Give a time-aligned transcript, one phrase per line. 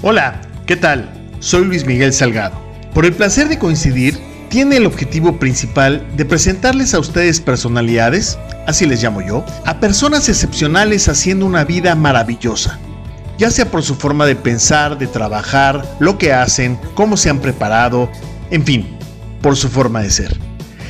[0.00, 1.10] Hola, ¿qué tal?
[1.40, 2.56] Soy Luis Miguel Salgado.
[2.94, 4.16] Por el placer de coincidir,
[4.48, 8.38] tiene el objetivo principal de presentarles a ustedes personalidades,
[8.68, 12.78] así les llamo yo, a personas excepcionales haciendo una vida maravillosa,
[13.38, 17.40] ya sea por su forma de pensar, de trabajar, lo que hacen, cómo se han
[17.40, 18.08] preparado,
[18.52, 18.96] en fin,
[19.42, 20.38] por su forma de ser.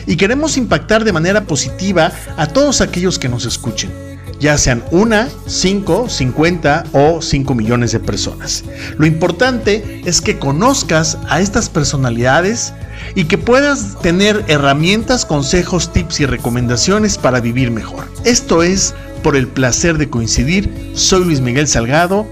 [0.06, 4.07] Y queremos impactar de manera positiva a todos aquellos que nos escuchen
[4.40, 8.64] ya sean una, cinco, cincuenta o cinco millones de personas.
[8.96, 12.72] Lo importante es que conozcas a estas personalidades
[13.14, 18.04] y que puedas tener herramientas, consejos, tips y recomendaciones para vivir mejor.
[18.24, 20.92] Esto es por el placer de coincidir.
[20.94, 22.26] Soy Luis Miguel Salgado.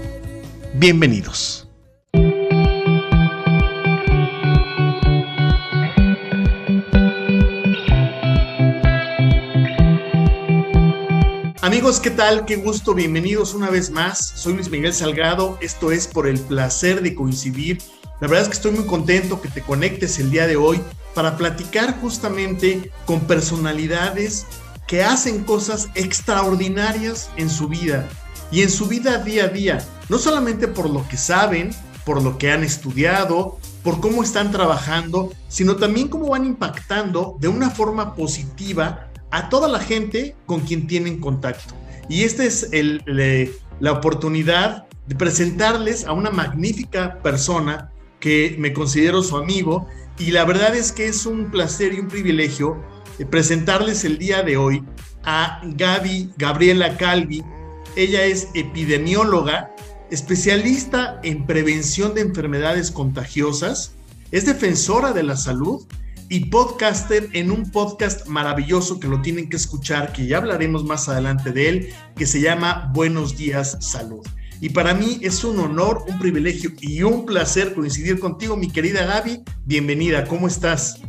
[0.73, 1.66] Bienvenidos.
[11.67, 12.45] Amigos, ¿qué tal?
[12.45, 14.31] Qué gusto, bienvenidos una vez más.
[14.35, 17.79] Soy Luis Miguel Salgado, esto es por el placer de coincidir.
[18.21, 20.79] La verdad es que estoy muy contento que te conectes el día de hoy
[21.13, 24.45] para platicar justamente con personalidades
[24.87, 28.07] que hacen cosas extraordinarias en su vida
[28.49, 32.37] y en su vida día a día, no solamente por lo que saben, por lo
[32.37, 38.15] que han estudiado, por cómo están trabajando, sino también cómo van impactando de una forma
[38.15, 41.73] positiva a toda la gente con quien tienen contacto.
[42.09, 42.69] Y esta es
[43.79, 49.87] la oportunidad de presentarles a una magnífica persona que me considero su amigo
[50.19, 52.81] y la verdad es que es un placer y un privilegio
[53.19, 54.83] eh, presentarles el día de hoy
[55.23, 57.43] a Gaby Gabriela Calvi.
[57.95, 59.75] Ella es epidemióloga,
[60.09, 63.93] especialista en prevención de enfermedades contagiosas,
[64.31, 65.85] es defensora de la salud
[66.29, 71.07] y podcaster en un podcast maravilloso que lo tienen que escuchar, que ya hablaremos más
[71.09, 74.25] adelante de él, que se llama Buenos días Salud.
[74.59, 79.05] Y para mí es un honor, un privilegio y un placer coincidir contigo, mi querida
[79.05, 79.43] Gaby.
[79.65, 80.99] Bienvenida, ¿cómo estás?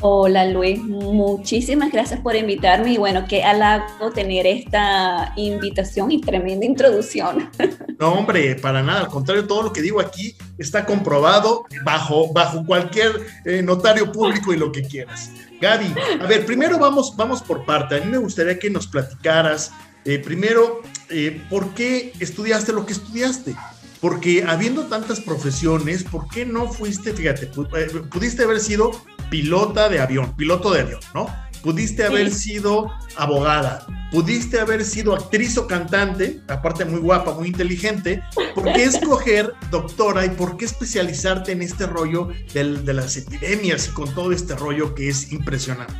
[0.00, 6.64] Hola Luis, muchísimas gracias por invitarme y bueno, qué halago tener esta invitación y tremenda
[6.64, 7.50] introducción.
[7.98, 12.64] No, hombre, para nada, al contrario, todo lo que digo aquí está comprobado bajo, bajo
[12.64, 15.32] cualquier eh, notario público y lo que quieras.
[15.60, 17.96] Gaby, a ver, primero vamos, vamos por parte.
[17.96, 19.72] A mí me gustaría que nos platicaras,
[20.04, 23.56] eh, primero, eh, ¿por qué estudiaste lo que estudiaste?
[24.00, 28.92] Porque habiendo tantas profesiones, ¿por qué no fuiste, fíjate, pudiste haber sido
[29.30, 31.26] pilota de avión, piloto de avión, ¿no?
[31.62, 38.22] Pudiste haber sido abogada, pudiste haber sido actriz o cantante, aparte muy guapa, muy inteligente.
[38.54, 43.90] ¿Por qué escoger doctora y por qué especializarte en este rollo de las epidemias y
[43.90, 45.94] con todo este rollo que es impresionante?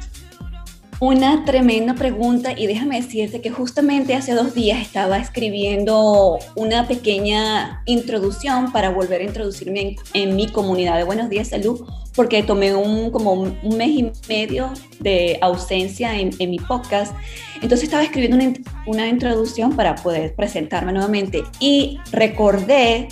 [1.00, 7.82] Una tremenda pregunta y déjame decirte que justamente hace dos días estaba escribiendo una pequeña
[7.86, 11.86] introducción para volver a introducirme en, mi comunidad de Buenos Días Salud
[12.18, 17.14] porque tomé un, como un mes y medio de ausencia en, mi podcast.
[17.62, 18.52] Entonces estaba escribiendo una,
[18.86, 23.06] una introducción para poder presentarme nuevamente y recordé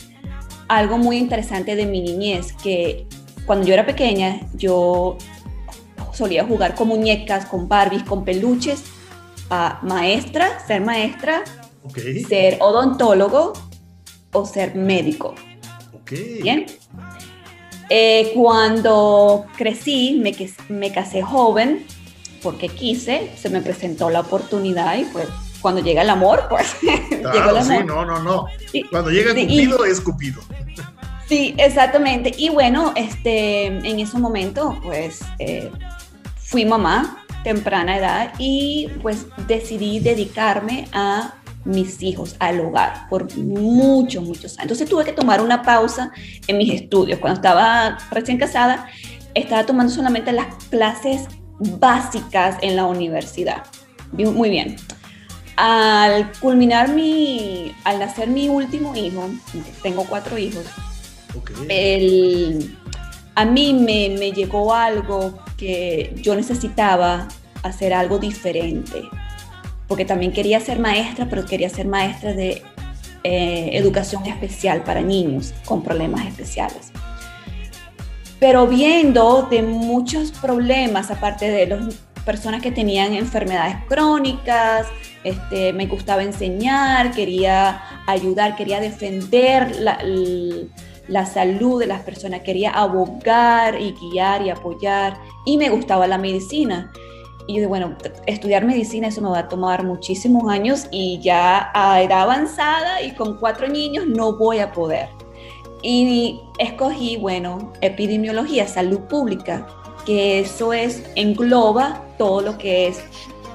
[0.66, 3.06] algo muy interesante de mi niñez que
[3.46, 5.16] cuando yo era pequeña yo
[6.12, 8.82] solía jugar con muñecas, con Barbies, con peluches,
[9.50, 11.44] a maestra, ser maestra,
[12.28, 13.52] ser odontólogo
[14.32, 15.36] o ser médico.
[16.42, 16.66] Bien.
[17.88, 20.34] Eh, cuando crecí, me,
[20.68, 21.86] me casé joven
[22.42, 25.28] porque quise, se me presentó la oportunidad y pues
[25.60, 27.62] cuando llega el amor, pues llegó el amor.
[27.62, 28.46] Sí, no, no, no.
[28.90, 30.40] Cuando llega Cupido es Cupido.
[31.28, 32.32] Sí, exactamente.
[32.36, 35.70] Y bueno, este, en ese momento, pues eh,
[36.36, 41.34] fui mamá temprana edad y pues decidí dedicarme a
[41.66, 44.62] mis hijos, al hogar, por muchos, muchos años.
[44.62, 46.12] Entonces tuve que tomar una pausa
[46.46, 47.18] en mis estudios.
[47.18, 48.86] Cuando estaba recién casada,
[49.34, 51.26] estaba tomando solamente las clases
[51.58, 53.64] básicas en la universidad.
[54.12, 54.76] Muy bien.
[55.56, 59.28] Al culminar mi, al nacer mi último hijo,
[59.82, 60.64] tengo cuatro hijos,
[61.68, 62.76] el,
[63.34, 67.28] a mí me, me llegó algo que yo necesitaba
[67.62, 69.02] hacer algo diferente,
[69.88, 72.62] porque también quería ser maestra, pero quería ser maestra de
[73.24, 76.92] eh, educación especial para niños con problemas especiales.
[78.38, 81.94] Pero viendo de muchos problemas, aparte de las
[82.24, 84.86] personas que tenían enfermedades crónicas,
[85.24, 89.98] este, me gustaba enseñar, quería ayudar, quería defender la,
[91.08, 96.18] la salud de las personas, quería abogar y guiar y apoyar y me gustaba la
[96.18, 96.92] medicina.
[97.46, 97.96] Y yo bueno,
[98.26, 103.14] estudiar medicina eso me va a tomar muchísimos años y ya a edad avanzada y
[103.14, 105.08] con cuatro niños no voy a poder.
[105.82, 109.66] Y escogí, bueno, epidemiología, salud pública,
[110.04, 113.02] que eso es, engloba todo lo que es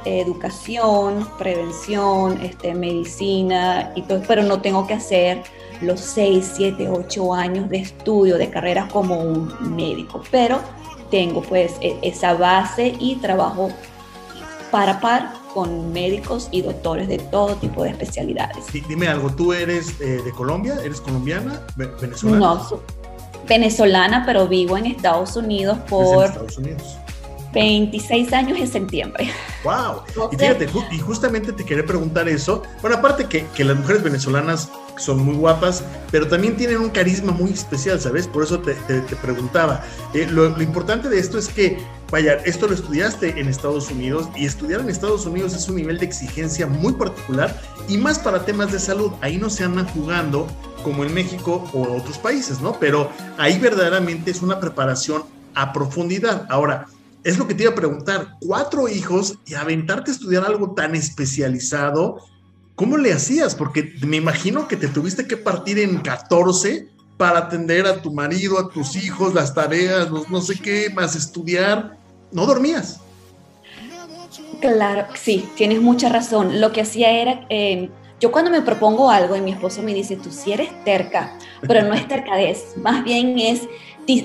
[0.06, 5.44] educación, prevención, este, medicina y todo, pero no tengo que hacer
[5.82, 10.60] los 6, 7, 8 años de estudio de carrera como un médico, pero
[11.12, 13.70] tengo pues e, esa base y trabajo
[14.72, 18.66] para par con médicos y doctores de todo tipo de especialidades.
[18.88, 20.78] dime algo, ¿tú eres eh, de Colombia?
[20.84, 21.62] ¿Eres colombiana?
[21.76, 22.40] ¿Venezolana?
[22.40, 22.82] No,
[23.48, 26.26] venezolana, pero vivo en Estados Unidos por...
[26.26, 26.98] Estados Unidos
[27.54, 29.32] 26 años en septiembre.
[29.64, 30.04] ¡Wow!
[30.32, 32.64] y fíjate, y justamente te quería preguntar eso.
[32.82, 37.32] Bueno, aparte que, que, las mujeres venezolanas son muy guapas, pero también tienen un carisma
[37.32, 38.28] muy especial, ¿sabes?
[38.28, 39.84] Por eso te, te, preguntaba.
[40.14, 41.78] Eh, lo, lo, importante de esto es que,
[42.12, 45.98] vaya, esto lo estudiaste en Estados Unidos y estudiar en Estados Unidos es un nivel
[45.98, 49.12] de exigencia muy particular y más para temas de salud.
[49.22, 50.48] Ahí no se andan jugando
[50.84, 52.80] como en México o otros países, ¿no?
[52.80, 56.46] Pero ahí verdaderamente es una preparación a profundidad.
[56.50, 56.88] Ahora,
[57.24, 60.96] es lo que te iba a preguntar, cuatro hijos y aventarte a estudiar algo tan
[60.96, 62.18] especializado,
[62.76, 63.56] ¿cómo le hacías?
[63.56, 66.88] Porque me imagino que te tuviste que partir en 14
[67.18, 71.96] para atender a tu marido, a tus hijos, las tareas, no, sé qué, más estudiar.
[72.32, 73.00] ¿No dormías?
[74.60, 76.60] Claro, sí, tienes mucha razón.
[76.60, 77.90] Lo que hacía era, eh,
[78.20, 81.84] yo cuando me propongo algo y mi esposo me dice, tú sí eres terca, pero
[81.84, 83.68] no es tercadez, más bien es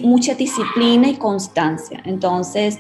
[0.03, 2.03] mucha disciplina y constancia.
[2.05, 2.79] Entonces,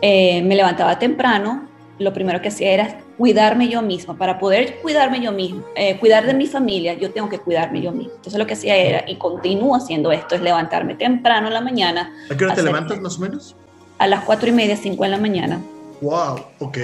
[0.00, 1.68] eh, me levantaba temprano,
[1.98, 4.16] lo primero que hacía era cuidarme yo misma.
[4.16, 7.92] Para poder cuidarme yo misma, eh, cuidar de mi familia, yo tengo que cuidarme yo
[7.92, 8.12] misma.
[8.14, 12.12] Entonces, lo que hacía era, y continúo haciendo esto, es levantarme temprano en la mañana.
[12.30, 13.56] ¿A qué hora te levantas más o menos?
[13.98, 15.60] A las cuatro y media, cinco en la mañana.
[16.00, 16.40] ¡Wow!
[16.60, 16.78] Ok.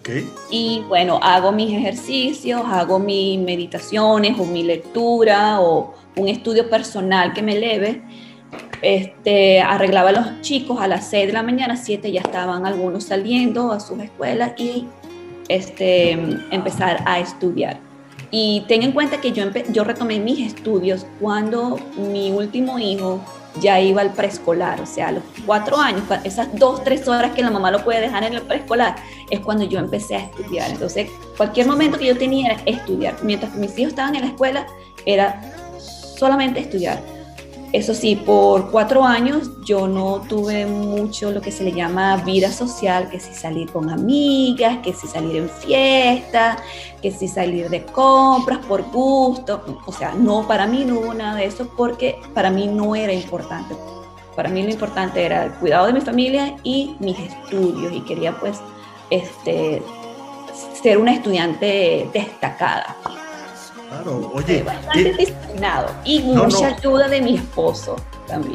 [0.00, 0.26] Okay.
[0.50, 7.34] Y bueno, hago mis ejercicios, hago mis meditaciones o mi lectura o un estudio personal
[7.34, 8.02] que me eleve
[8.82, 13.04] este, arreglaba a los chicos a las 6 de la mañana, 7 ya estaban algunos
[13.04, 14.86] saliendo a sus escuelas y
[15.48, 16.12] este,
[16.50, 17.78] empezar a estudiar.
[18.30, 23.20] Y ten en cuenta que yo, yo retomé mis estudios cuando mi último hijo
[23.60, 27.42] ya iba al preescolar, o sea, a los cuatro años, esas dos, tres horas que
[27.42, 28.94] la mamá lo puede dejar en el preescolar,
[29.30, 30.70] es cuando yo empecé a estudiar.
[30.70, 33.16] Entonces, cualquier momento que yo tenía era estudiar.
[33.24, 34.66] Mientras que mis hijos estaban en la escuela,
[35.04, 35.40] era
[35.78, 37.02] solamente estudiar.
[37.72, 42.50] Eso sí, por cuatro años yo no tuve mucho lo que se le llama vida
[42.50, 46.56] social, que si salir con amigas, que si salir en fiesta,
[47.00, 49.62] que si salir de compras por gusto.
[49.86, 53.12] O sea, no, para mí no hubo nada de eso porque para mí no era
[53.12, 53.76] importante.
[54.34, 58.36] Para mí lo importante era el cuidado de mi familia y mis estudios y quería
[58.40, 58.58] pues
[59.10, 59.80] este,
[60.82, 62.96] ser una estudiante destacada.
[63.90, 64.62] Claro, oye.
[64.62, 67.96] Bastante disciplinado y mucha ayuda de mi esposo.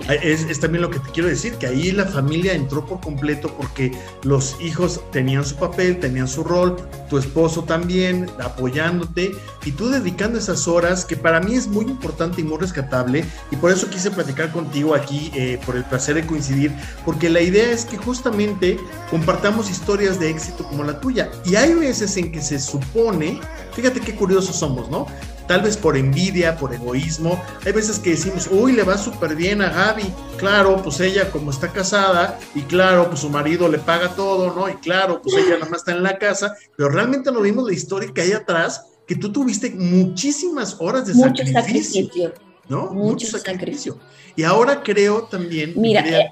[0.09, 3.91] Es, también lo que te quiero decir, que ahí la familia entró por completo porque
[4.23, 6.75] los hijos tenían su papel, tenían su rol,
[7.09, 9.31] tu esposo también apoyándote
[9.65, 13.25] y tú dedicando esas horas que para mí es muy importante y muy rescatable.
[13.51, 16.71] Y por eso quise platicar contigo aquí eh, por el placer de coincidir,
[17.03, 18.77] porque la idea es que justamente
[19.09, 21.29] compartamos historias de éxito como la tuya.
[21.45, 23.39] Y hay veces en que se supone,
[23.73, 25.07] fíjate qué curiosos somos, ¿no?
[25.47, 27.41] Tal vez por envidia, por egoísmo.
[27.65, 30.03] Hay veces que decimos, uy, le va súper bien a Gaby.
[30.37, 34.69] Claro, pues ella como está casada y claro, pues su marido le paga todo, ¿no?
[34.69, 37.73] Y claro, pues ella nada más está en la casa, pero realmente no vimos la
[37.73, 42.33] historia que hay atrás, que tú tuviste muchísimas horas de Mucho sacrificio.
[42.67, 42.91] ¿No?
[42.91, 43.99] Mucho, sacrificio.
[44.35, 45.73] Y ahora creo también...
[45.75, 46.31] Mira, eh,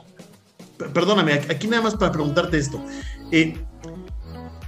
[0.92, 2.84] perdóname, aquí nada más para preguntarte esto.
[3.32, 3.56] Eh,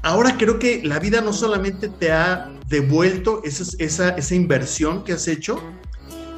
[0.06, 5.60] ahora creo que la vida no solamente te ha devuelto esa, inversión que has hecho,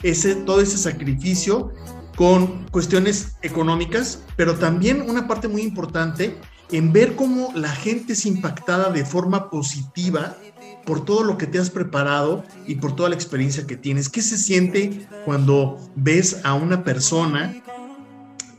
[0.04, 1.74] ese, todo ese sacrificio
[2.16, 6.38] con cuestiones económicas, pero también una parte muy importante
[6.72, 10.38] en ver cómo la gente es impactada de forma positiva
[10.86, 14.08] por todo lo que te has preparado y por toda la experiencia que tienes.
[14.08, 17.62] ¿Qué se siente cuando ves a una persona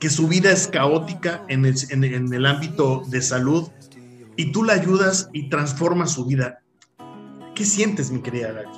[0.00, 3.71] que su vida es caótica en el ámbito de salud,
[4.38, 6.61] y tú la ayudas y transformas su vida.
[7.57, 8.68] ¿Qué sientes, mi querida Gaby?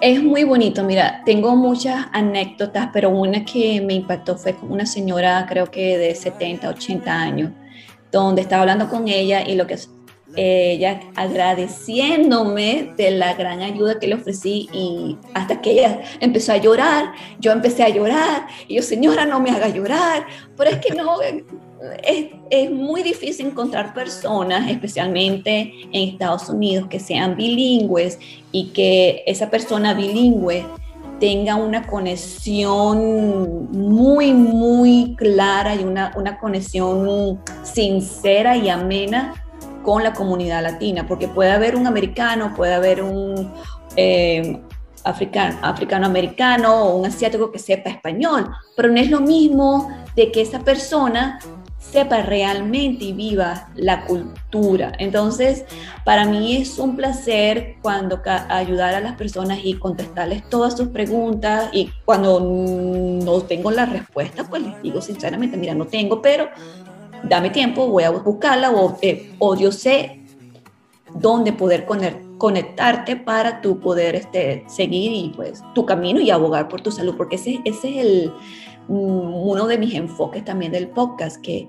[0.00, 4.84] Es muy bonito, mira, tengo muchas anécdotas, pero una que me impactó fue con una
[4.84, 7.52] señora, creo que de 70, 80 años,
[8.10, 9.78] donde estaba hablando con ella y lo que
[10.36, 16.56] ella agradeciéndome de la gran ayuda que le ofrecí y hasta que ella empezó a
[16.56, 20.26] llorar, yo empecé a llorar y yo, señora, no me haga llorar,
[20.56, 21.18] pero es que no,
[22.02, 28.18] es, muy difícil encontrar personas, especialmente en Estados Unidos, que sean bilingües
[28.52, 30.64] y que esa persona bilingüe
[31.20, 39.34] tenga una conexión muy, muy clara y una, una conexión sincera y amena
[39.82, 43.52] con la comunidad latina, porque puede haber un americano, puede haber un
[43.96, 44.60] eh,
[45.04, 50.40] africano, africano-americano o un asiático que sepa español, pero no es lo mismo de que
[50.40, 51.38] esa persona
[51.90, 54.92] sepa realmente y viva la cultura.
[54.98, 55.64] Entonces,
[56.04, 61.68] para mí es un placer cuando ayudar a las personas y contestarles todas sus preguntas
[61.72, 66.48] y cuando no tengo la respuesta, pues les digo sinceramente, mira, no tengo, pero
[67.28, 70.20] dame tiempo, voy a buscarla o, eh, yo sé
[71.14, 71.86] dónde poder
[72.38, 77.14] conectarte para tú poder este, seguir y pues tu camino y abogar por tu salud,
[77.16, 78.32] porque ese, ese es el,
[78.88, 81.68] uno de mis enfoques también del podcast, que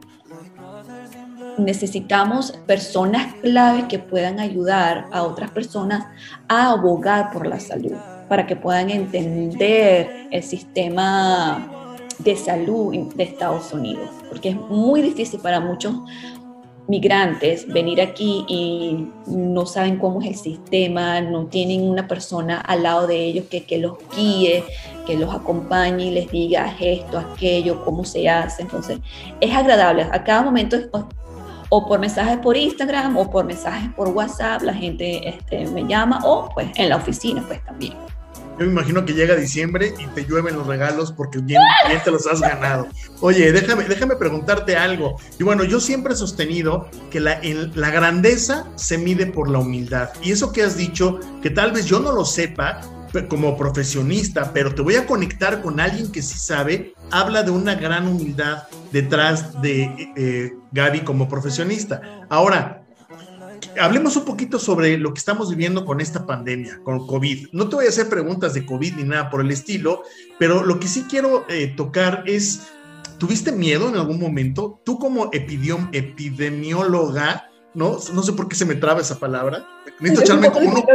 [1.57, 6.05] necesitamos personas claves que puedan ayudar a otras personas
[6.47, 7.95] a abogar por la salud,
[8.27, 15.39] para que puedan entender el sistema de salud de Estados Unidos, porque es muy difícil
[15.39, 15.95] para muchos
[16.87, 22.83] migrantes venir aquí y no saben cómo es el sistema, no tienen una persona al
[22.83, 24.63] lado de ellos que, que los guíe,
[25.05, 28.61] que los acompañe y les diga esto, aquello, cómo se hace.
[28.61, 28.99] Entonces,
[29.41, 30.03] es agradable.
[30.11, 30.77] A cada momento
[31.69, 36.19] o por mensajes por Instagram o por mensajes por WhatsApp, la gente este, me llama
[36.23, 37.93] o pues en la oficina pues también.
[38.57, 41.59] Yo me imagino que llega diciembre y te llueven los regalos porque bien,
[42.03, 42.87] te los has ganado.
[43.19, 45.19] Oye, déjame, déjame preguntarte algo.
[45.37, 47.39] Y bueno, yo siempre he sostenido que la,
[47.91, 50.09] grandeza se mide por la humildad.
[50.21, 52.81] Y eso que has dicho, que tal vez yo no lo sepa,
[53.29, 57.75] como profesionista, pero te voy a conectar con alguien que sí sabe, habla de una
[57.75, 62.25] gran humildad detrás de eh, Gaby como profesionista.
[62.29, 62.84] Ahora,
[63.79, 67.49] hablemos un poquito sobre lo que estamos viviendo con esta pandemia, con COVID.
[67.51, 70.03] No te voy a hacer preguntas de COVID ni nada por el estilo,
[70.39, 72.61] pero lo que sí quiero eh, tocar es,
[73.17, 74.79] ¿tuviste miedo en algún momento?
[74.83, 77.97] Tú como epidemióloga, ¿no?
[78.13, 79.67] No sé por qué se me traba esa palabra.
[79.99, 80.85] Necesito echarme como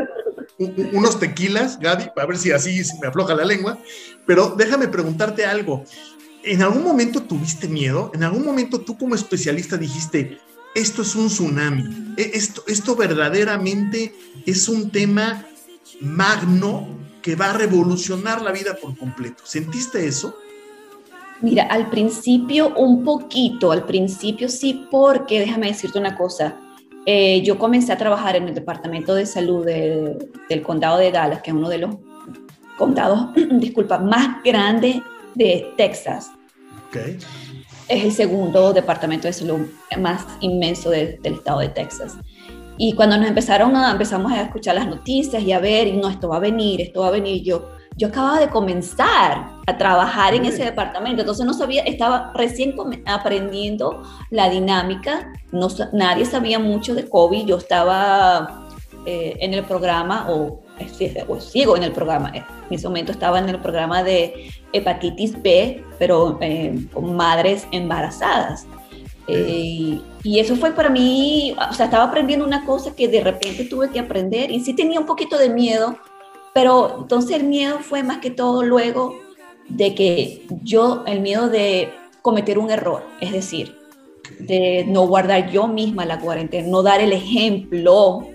[0.93, 3.79] unos tequilas, Gaby, a ver si así me afloja la lengua.
[4.27, 5.85] Pero déjame preguntarte algo.
[6.43, 8.11] ¿En algún momento tuviste miedo?
[8.15, 10.39] ¿En algún momento tú como especialista dijiste,
[10.75, 12.15] esto es un tsunami.
[12.17, 14.15] E, esto, esto verdaderamente
[14.47, 15.45] es un tema
[16.01, 16.89] magno
[17.23, 19.43] que va a revolucionar la vida por completo.
[19.45, 20.35] ¿Sentiste eso?
[21.43, 26.57] Mira, al principio un poquito, al principio sí, porque déjame decirte una cosa.
[27.07, 31.51] Eh, yo comencé a trabajar en el Departamento de Salud del Condado de Dallas, que
[31.51, 31.97] es uno de los
[32.77, 34.97] condados, disculpa, más grandes
[35.35, 36.31] de Texas.
[36.89, 37.19] Okay
[37.91, 39.67] es el segundo departamento de salud
[39.99, 42.17] más inmenso del estado de Texas.
[42.79, 46.09] Y cuando nos empezaron a, empezamos a escuchar las noticias y a ver, y no,
[46.09, 50.35] esto va a venir, esto va a venir, yo, yo acababa de comenzar a trabajar
[50.35, 56.95] en ese departamento, entonces no sabía, estaba recién aprendiendo la dinámica, no, nadie sabía mucho
[56.95, 58.69] de COVID, yo estaba
[59.05, 60.63] eh, en el programa, o,
[61.29, 65.85] o sigo en el programa, en ese momento estaba en el programa de hepatitis B,
[65.99, 68.67] pero eh, con madres embarazadas.
[69.27, 73.65] Eh, y eso fue para mí, o sea, estaba aprendiendo una cosa que de repente
[73.65, 75.97] tuve que aprender y sí tenía un poquito de miedo,
[76.53, 79.15] pero entonces el miedo fue más que todo luego
[79.69, 81.91] de que yo, el miedo de
[82.23, 83.77] cometer un error, es decir,
[84.39, 88.27] de no guardar yo misma la cuarentena, no dar el ejemplo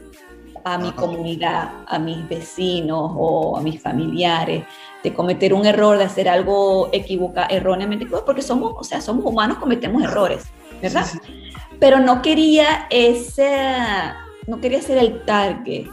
[0.65, 4.63] a mi comunidad, a mis vecinos o a mis familiares,
[5.03, 9.59] de cometer un error, de hacer algo equivocado, erróneamente, porque somos, o sea, somos humanos,
[9.59, 10.45] cometemos errores,
[10.81, 11.05] ¿verdad?
[11.79, 13.47] Pero no quería ese,
[14.47, 15.85] no quería ser el target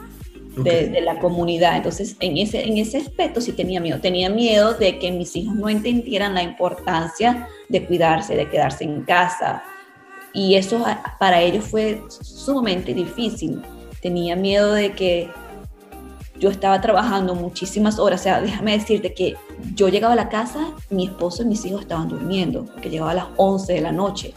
[0.57, 1.77] de, la comunidad.
[1.77, 4.01] Entonces, en ese, en ese aspecto sí tenía miedo.
[4.01, 9.03] Tenía miedo de que mis hijos no entendieran la importancia de cuidarse, de quedarse en
[9.03, 9.63] casa.
[10.33, 10.83] Y eso
[11.19, 13.61] para ellos fue sumamente difícil.
[14.03, 15.31] Tenía miedo de que
[16.43, 19.37] yo estaba trabajando muchísimas horas, o sea, déjame decirte que
[19.75, 23.15] yo llegaba a la casa, mi esposo y mis hijos estaban durmiendo, porque llegaba a
[23.15, 24.35] las 11 de la noche.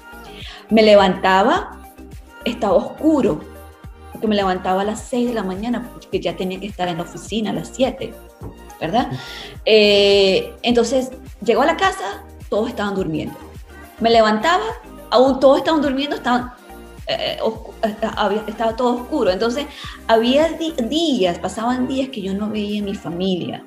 [0.69, 1.81] Me levantaba,
[2.45, 3.41] estaba oscuro,
[4.11, 6.97] porque me levantaba a las 6 de la mañana, porque ya tenía que estar en
[6.97, 8.13] la oficina a las 7,
[8.79, 9.11] ¿verdad?
[9.65, 11.09] Eh, entonces,
[11.43, 13.35] llegó a la casa, todos estaban durmiendo.
[13.99, 14.63] Me levantaba,
[15.09, 16.51] aún todos estaban durmiendo, estaban
[17.07, 17.37] eh,
[18.47, 19.31] estaba todo oscuro.
[19.31, 19.65] Entonces,
[20.07, 23.65] había días, pasaban días que yo no veía a mi familia,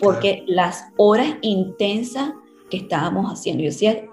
[0.00, 2.32] porque las horas intensas
[2.70, 4.04] que estábamos haciendo, yo hacía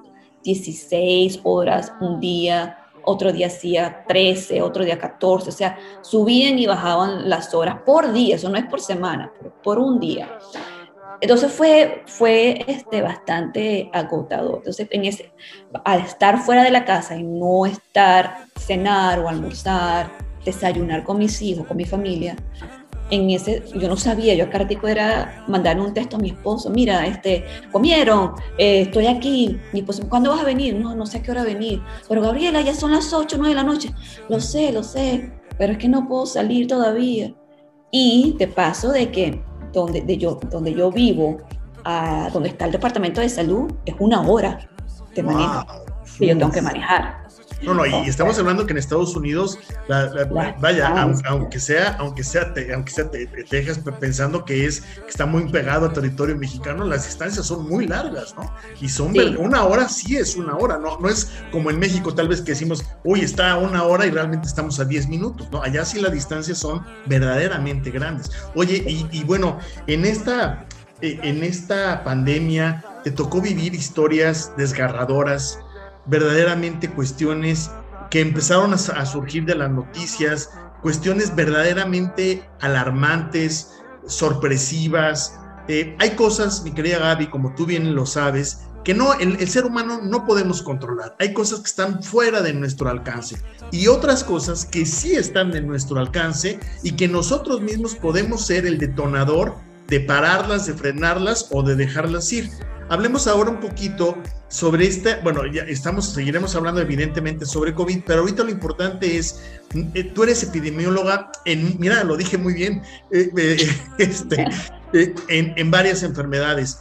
[0.43, 6.65] 16 horas un día, otro día hacía 13, otro día 14, o sea, subían y
[6.65, 9.31] bajaban las horas por día, eso no es por semana,
[9.63, 10.37] por un día.
[11.21, 14.57] Entonces fue, fue este, bastante agotador.
[14.57, 15.31] Entonces, en ese,
[15.83, 20.11] al estar fuera de la casa y no estar, cenar o almorzar,
[20.43, 22.35] desayunar con mis hijos, con mi familia,
[23.11, 27.05] en ese, yo no sabía, yo acá era mandar un texto a mi esposo, mira,
[27.05, 30.75] este, comieron, eh, estoy aquí, mi esposo, ¿cuándo vas a venir?
[30.75, 33.55] No, no sé a qué hora venir, pero Gabriela, ya son las 8, 9 de
[33.55, 33.93] la noche,
[34.27, 37.33] lo sé, lo sé, pero es que no puedo salir todavía.
[37.91, 39.41] Y de paso de que
[39.81, 41.37] donde, de yo, donde yo vivo,
[41.83, 44.59] a donde está el departamento de salud, es una hora
[45.13, 45.65] de manejo.
[46.17, 47.24] Que yo tengo que manejar.
[47.65, 49.57] No, no, y estamos hablando que en Estados Unidos,
[50.59, 50.87] vaya,
[51.25, 53.11] aunque, sea, aunque sea, aunque sea
[53.49, 57.87] Texas, pensando que es que está muy pegado a territorio mexicano, las distancias son muy
[57.87, 58.53] largas, ¿no?
[58.79, 62.27] Y son una hora sí es una hora, no, no es como en México tal
[62.27, 65.61] vez que decimos, uy, está a una hora y realmente estamos a 10 minutos, ¿no?
[65.61, 68.31] Allá sí las distancias son verdaderamente grandes.
[68.53, 69.57] Oye, y, y bueno,
[69.87, 70.65] en esta,
[71.01, 75.59] eh, en esta pandemia te tocó vivir historias desgarradoras
[76.05, 77.71] verdaderamente cuestiones
[78.09, 80.49] que empezaron a, surgir de las noticias,
[80.81, 83.71] cuestiones verdaderamente alarmantes,
[84.07, 85.39] sorpresivas.
[85.67, 89.49] Eh, hay cosas, mi querida Gaby, como tú bien lo sabes, que no, el, el,
[89.49, 91.15] ser humano no podemos controlar.
[91.19, 95.67] Hay cosas que están fuera de nuestro alcance y otras cosas que sí están en
[95.67, 99.55] nuestro alcance y que nosotros mismos podemos ser el detonador
[99.87, 102.49] de pararlas, de frenarlas o de dejarlas ir.
[102.87, 104.15] Hablemos ahora un poquito
[104.47, 109.41] sobre esta, bueno, ya estamos, seguiremos hablando evidentemente sobre COVID, pero ahorita lo importante es,
[109.95, 113.57] eh, tú eres epidemióloga en, mira, lo dije muy bien, eh, eh,
[113.97, 114.45] este,
[114.93, 116.79] en, en varias enfermedades.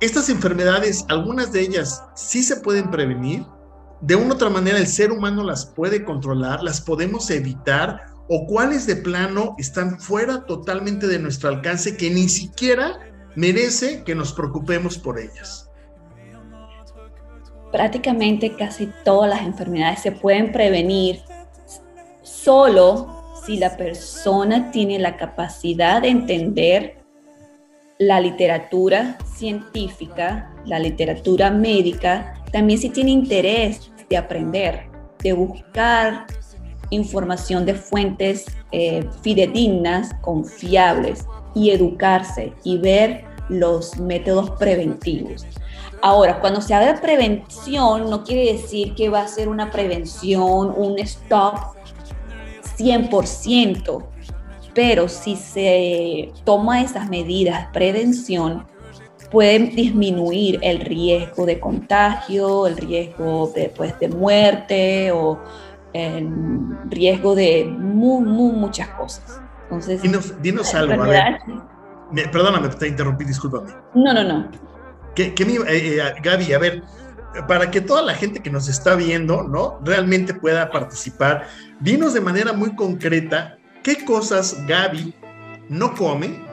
[0.00, 3.44] Estas enfermedades, algunas de ellas sí se pueden prevenir,
[4.00, 8.46] de una u otra manera el ser humano las puede controlar, las podemos evitar, o
[8.46, 14.32] cuáles de plano están fuera totalmente de nuestro alcance que ni siquiera merece que nos
[14.32, 15.70] preocupemos por ellas.
[17.70, 21.20] Prácticamente casi todas las enfermedades se pueden prevenir
[22.22, 27.02] solo si la persona tiene la capacidad de entender
[27.98, 34.88] la literatura científica, la literatura médica, también si tiene interés de aprender,
[35.20, 36.26] de buscar
[36.92, 45.44] información de fuentes eh, fidedignas, confiables, y educarse y ver los métodos preventivos.
[46.00, 50.72] Ahora, cuando se habla de prevención, no quiere decir que va a ser una prevención,
[50.76, 51.54] un stop
[52.76, 54.04] 100%,
[54.74, 58.66] pero si se toma esas medidas de prevención,
[59.30, 65.38] pueden disminuir el riesgo de contagio, el riesgo de, pues, de muerte o
[65.92, 66.28] el
[66.90, 69.40] riesgo de muchas cosas.
[69.64, 70.02] Entonces,
[70.42, 71.38] dinos, algo, a ver.
[72.30, 73.72] perdóname, te interrumpí, discúlpame.
[73.94, 74.50] No, no, no.
[75.14, 76.82] Que, que eh, eh, Gaby, a ver,
[77.48, 79.78] para que toda la gente que nos está viendo, ¿no?
[79.82, 81.46] Realmente pueda participar,
[81.80, 85.14] dinos de manera muy concreta qué cosas Gaby
[85.68, 86.44] no come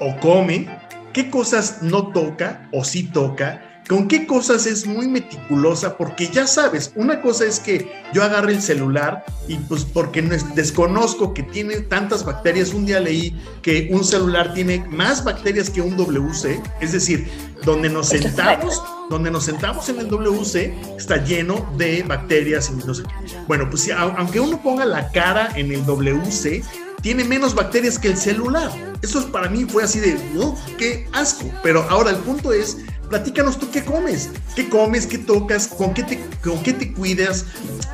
[0.00, 0.68] o come,
[1.12, 6.46] qué cosas no toca o sí toca, con qué cosas es muy meticulosa, porque ya
[6.46, 10.22] sabes, una cosa es que yo agarre el celular y pues porque
[10.54, 15.80] desconozco que tiene tantas bacterias, un día leí que un celular tiene más bacterias que
[15.80, 17.28] un WC, es decir,
[17.64, 22.94] donde nos sentamos, donde nos sentamos en el WC está lleno de bacterias y no
[22.94, 23.02] sé
[23.48, 26.62] Bueno, pues aunque uno ponga la cara en el WC,
[27.02, 28.70] tiene menos bacterias que el celular.
[29.02, 31.50] Eso para mí fue así de, oh, qué asco.
[31.62, 32.76] Pero ahora el punto es
[33.10, 37.44] platícanos tú qué comes, qué comes, qué tocas, con qué te, con qué te cuidas.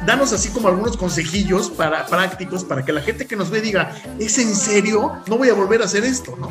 [0.05, 3.97] Danos así como algunos consejillos para, prácticos para que la gente que nos ve diga,
[4.21, 5.13] ¿es en serio?
[5.27, 6.51] No voy a volver a hacer esto, ¿no?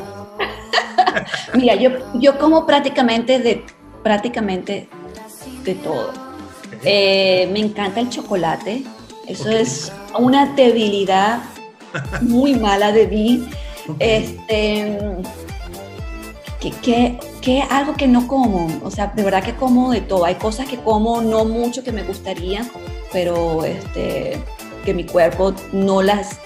[1.54, 3.64] Mira, yo, yo como prácticamente de,
[4.02, 4.88] prácticamente
[5.64, 6.12] de todo.
[6.82, 8.82] Eh, me encanta el chocolate.
[9.28, 11.40] Eso es una debilidad
[12.20, 13.48] muy mala de mí.
[14.00, 14.98] Este,
[16.70, 20.24] que, que, algo que no como, o sea, de verdad que como de todo.
[20.24, 22.66] Hay cosas que como no mucho que me gustaría,
[23.12, 24.38] pero este,
[24.84, 26.38] que mi cuerpo no las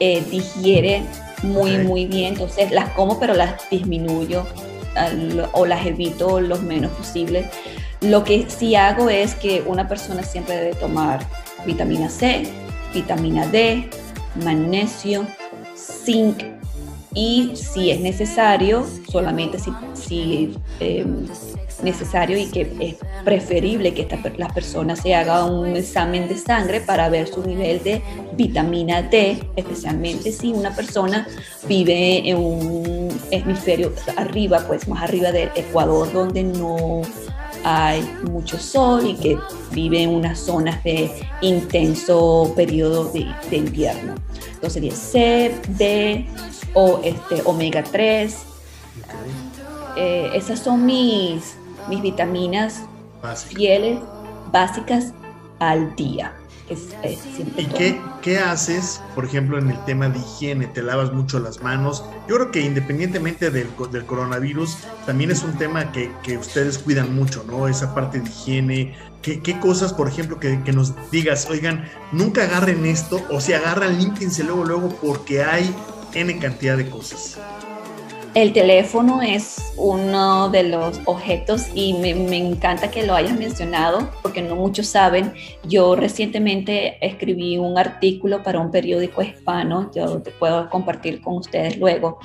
[0.00, 1.02] eh, digiere
[1.42, 2.34] muy, muy bien.
[2.34, 4.44] Entonces las como, pero las disminuyo
[5.52, 7.50] o las evito lo menos posible.
[8.00, 11.26] Lo que sí hago es que una persona siempre debe tomar
[11.64, 12.48] vitamina C,
[12.92, 13.88] vitamina D,
[14.44, 15.26] magnesio,
[15.76, 16.42] zinc,
[17.16, 21.26] y si es necesario, solamente si, si em,
[21.82, 26.82] necesario y que es preferible que esta, la persona se haga un examen de sangre
[26.82, 28.02] para ver su nivel de
[28.34, 31.26] vitamina D, especialmente si una persona
[31.66, 37.00] vive en un hemisferio arriba, pues más arriba del Ecuador, donde no
[37.64, 39.38] hay mucho sol y que
[39.72, 44.14] vive en unas zonas de intenso periodo de, invierno.
[44.54, 46.26] Entonces sería C, D
[46.74, 48.36] o este, omega 3.
[49.96, 51.56] Eh, esas son mis,
[51.88, 52.82] mis vitaminas
[53.48, 53.98] fieles,
[54.52, 55.12] básicas
[55.58, 56.32] al día.
[56.68, 60.66] ¿Y qué, qué, haces, por ejemplo, en el tema de higiene?
[60.66, 62.04] ¿Te lavas mucho las manos?
[62.28, 64.76] Yo creo que independientemente del, del coronavirus,
[65.06, 67.68] también es un tema que, que, ustedes cuidan mucho, ¿no?
[67.68, 68.96] Esa parte de higiene.
[69.22, 73.52] ¿Qué, qué cosas, por ejemplo, que, que, nos digas, oigan, nunca agarren esto, o si
[73.52, 75.72] agarran, límpiense luego, luego, porque hay
[76.16, 77.38] N cantidad de cosas?
[78.34, 84.40] El teléfono es uno de los objetos y me, encanta que lo hayas mencionado porque
[84.40, 85.32] no muchos saben.
[85.64, 91.78] Yo recientemente escribí un artículo para un periódico hispano, yo te puedo compartir con ustedes
[91.78, 92.18] luego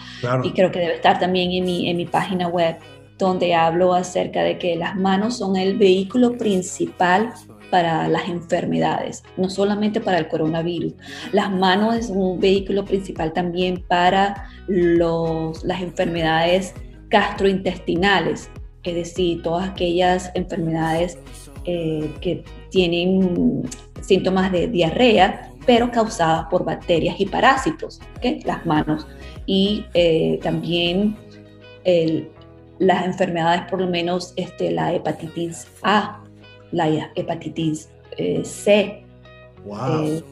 [0.43, 2.77] y creo que debe estar también en mi, en mi página web
[3.17, 7.33] donde hablo acerca de que las manos son el vehículo principal
[7.71, 10.93] para las enfermedades, no solamente para el coronavirus.
[11.31, 16.75] Las manos es un vehículo principal también para los, las enfermedades
[17.09, 18.49] gastrointestinales,
[18.83, 21.17] es decir, todas aquellas enfermedades
[21.65, 23.63] eh, que tienen
[24.01, 28.01] síntomas de diarrea, pero causadas por bacterias y parásitos,
[28.45, 29.07] las manos.
[29.45, 31.15] Y eh, también
[32.79, 36.23] las enfermedades, por lo menos este, la hepatitis A,
[36.71, 39.03] la hepatitis eh, C.
[39.65, 40.23] Eh,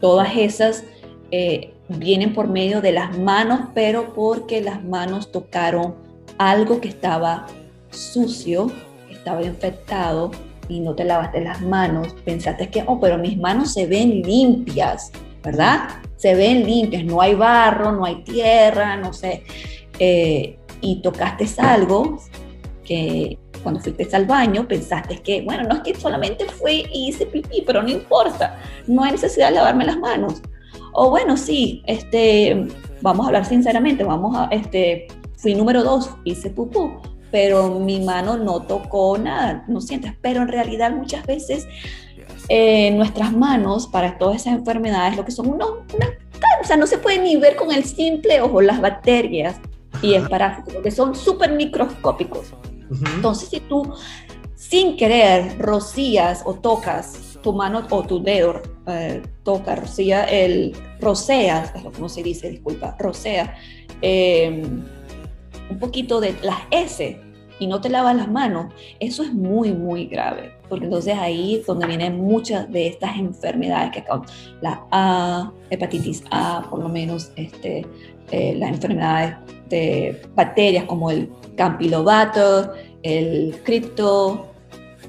[0.00, 0.84] todas esas
[1.30, 5.94] eh, vienen por medio de las manos, pero porque las manos tocaron
[6.36, 7.46] algo que estaba
[7.90, 8.70] sucio,
[9.10, 10.30] estaba infectado
[10.68, 15.10] y no te lavaste las manos, pensaste que, oh, pero mis manos se ven limpias,
[15.42, 15.88] ¿verdad?
[16.16, 19.44] Se ven limpias, no hay barro, no hay tierra, no sé,
[20.80, 22.18] y tocaste algo
[22.84, 27.26] que cuando fuiste al baño pensaste que, bueno, no es que solamente fui y hice
[27.26, 30.42] pipí, pero no importa, no hay necesidad de lavarme las manos.
[30.92, 32.66] O bueno, sí, este,
[33.00, 38.36] vamos a hablar sinceramente, vamos a, este, fui número dos, hice pupú, pero mi mano
[38.36, 41.66] no tocó nada, no sientes, pero en realidad muchas veces
[42.48, 46.06] eh, nuestras manos para todas esas enfermedades lo que son unos, una,
[46.60, 49.60] o sea, no se puede ni ver con el simple ojo las bacterias
[50.02, 52.54] y el parásito, porque son súper microscópicos.
[52.90, 53.94] Entonces, si tú
[54.54, 61.72] sin querer rocías o tocas tu mano o tu dedo, eh, toca, rocía, el, roceas,
[61.74, 63.54] es como se dice, disculpa, rocea,
[64.02, 64.82] em,
[65.70, 67.20] un poquito de las S
[67.60, 71.66] y no te lavas las manos, eso es muy, muy grave, porque entonces ahí es
[71.66, 77.32] donde vienen muchas de estas enfermedades que causan la A, hepatitis A, por lo menos
[77.36, 77.86] este,
[78.30, 79.36] eh, las enfermedades
[79.68, 82.70] de bacterias como el Campylobacter,
[83.02, 84.52] el cripto,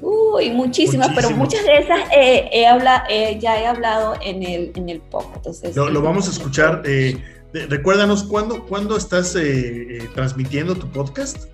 [0.02, 3.04] uy, muchísimas, pero muchas de esas he habla,
[3.38, 5.64] ya he hablado en el, en el podcast.
[5.64, 6.82] Entonces, lo, vamos a escuchar.
[6.84, 7.16] Eh,
[7.52, 11.46] recuérdanos, ¿cuándo, ¿cuándo estás eh, transmitiendo tu podcast?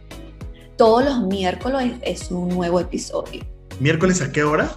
[0.77, 3.45] Todos los miércoles es un nuevo episodio.
[3.81, 4.77] ¿Miércoles a qué hora?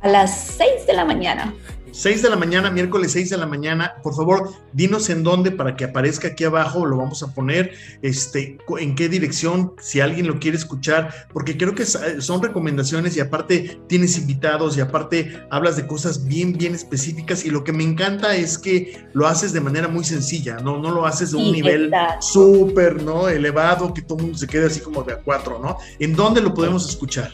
[0.00, 1.54] A las 6 de la mañana.
[1.94, 3.94] 6 de la mañana, miércoles 6 de la mañana.
[4.02, 8.58] Por favor, dinos en dónde para que aparezca aquí abajo, lo vamos a poner, este,
[8.80, 13.78] en qué dirección, si alguien lo quiere escuchar, porque creo que son recomendaciones y aparte
[13.88, 18.34] tienes invitados y aparte hablas de cosas bien, bien específicas y lo que me encanta
[18.34, 21.92] es que lo haces de manera muy sencilla, no, no lo haces de un nivel
[22.18, 23.28] súper, ¿no?
[23.28, 25.78] Elevado, que todo el mundo se quede así como de a cuatro, ¿no?
[26.00, 27.30] ¿En dónde lo podemos escuchar?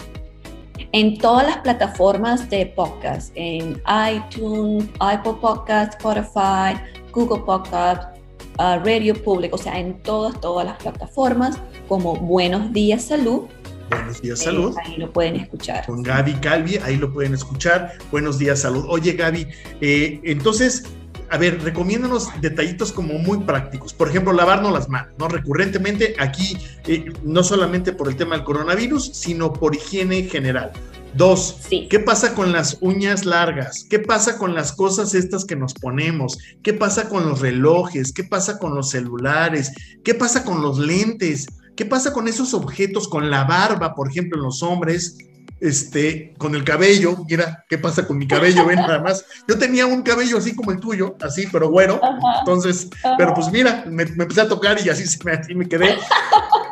[0.92, 3.80] En todas las plataformas de podcast, en
[4.12, 6.80] iTunes, Apple Podcast, Spotify,
[7.12, 8.16] Google Podcast,
[8.58, 13.44] uh, Radio Public, o sea, en todas, todas las plataformas, como Buenos Días Salud.
[13.90, 14.76] Buenos días, salud.
[14.84, 15.84] ahí lo pueden escuchar.
[15.84, 17.94] Con Gaby Calvi, ahí lo pueden escuchar.
[18.12, 18.84] Buenos días, salud.
[18.88, 19.48] Oye, Gaby,
[19.80, 20.84] eh, entonces,
[21.30, 23.94] a ver, recomiéndanos detallitos como muy prácticos.
[23.94, 25.28] Por ejemplo, lavarnos las manos, ¿no?
[25.28, 30.72] Recurrentemente aquí, eh, no solamente por el tema del coronavirus, sino por higiene general.
[31.14, 33.84] Dos, ¿qué pasa con las uñas largas?
[33.88, 36.38] ¿Qué pasa con las cosas estas que nos ponemos?
[36.62, 38.12] ¿Qué pasa con los relojes?
[38.12, 39.72] ¿Qué pasa con los celulares?
[40.04, 41.46] ¿Qué pasa con los lentes?
[41.76, 45.16] ¿Qué pasa con esos objetos, con la barba, por ejemplo, en los hombres?
[45.60, 49.24] Este, con el cabello, mira qué pasa con mi cabello, ven nada más.
[49.46, 52.00] Yo tenía un cabello así como el tuyo, así, pero bueno,
[52.40, 55.96] entonces, pero pues mira, me, empecé a tocar y así, se me, así me quedé.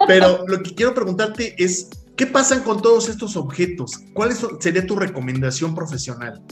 [0.06, 3.98] Pero lo que quiero preguntarte es, ¿qué pasan con todos estos objetos?
[4.14, 6.42] ¿Cuál sería tu recomendación profesional?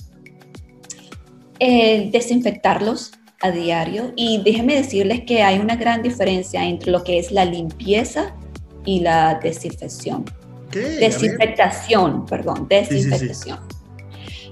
[1.58, 7.18] Eh, desinfectarlos a diario y déjenme decirles que hay una gran diferencia entre lo que
[7.18, 8.34] es la limpieza
[8.84, 10.24] y la desinfección.
[10.76, 13.58] Desinfectación, perdón, desinfectación.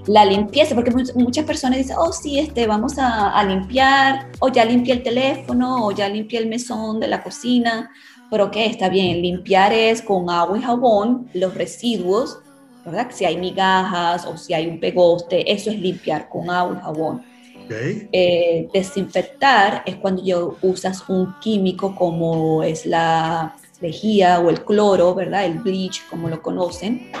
[0.07, 4.93] La limpieza, porque muchas personas dicen, oh sí, este, vamos a, limpiar, o ya limpié
[4.93, 7.89] el teléfono, o ya limpié el mesón de la cocina,
[8.29, 12.39] pero que está bien, limpiar es con agua y jabón los residuos,
[12.85, 13.07] ¿verdad?
[13.11, 17.35] Si hay migajas o si hay un pegoste, eso es limpiar con agua y jabón.
[17.67, 25.13] Eh, desinfectar es cuando yo usas un químico como es la lejía o el cloro,
[25.13, 25.45] ¿verdad?
[25.45, 27.11] El bleach, como lo conocen,